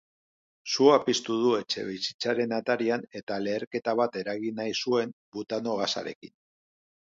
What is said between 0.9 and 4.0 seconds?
piztu du etxebizitzaren atarian eta leherketa